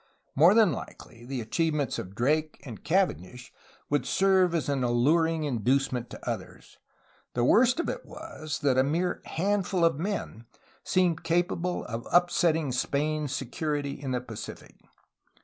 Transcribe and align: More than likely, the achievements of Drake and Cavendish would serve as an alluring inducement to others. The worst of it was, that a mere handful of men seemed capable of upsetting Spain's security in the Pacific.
More 0.35 0.55
than 0.55 0.71
likely, 0.73 1.25
the 1.27 1.41
achievements 1.41 1.99
of 1.99 2.15
Drake 2.15 2.59
and 2.65 2.83
Cavendish 2.83 3.53
would 3.87 4.07
serve 4.07 4.55
as 4.55 4.67
an 4.67 4.83
alluring 4.83 5.43
inducement 5.43 6.09
to 6.09 6.27
others. 6.27 6.79
The 7.35 7.43
worst 7.43 7.79
of 7.79 7.87
it 7.87 8.03
was, 8.03 8.61
that 8.61 8.79
a 8.79 8.83
mere 8.83 9.21
handful 9.25 9.85
of 9.85 9.99
men 9.99 10.47
seemed 10.83 11.23
capable 11.23 11.85
of 11.85 12.07
upsetting 12.11 12.71
Spain's 12.71 13.35
security 13.35 13.91
in 14.01 14.09
the 14.09 14.21
Pacific. 14.21 14.75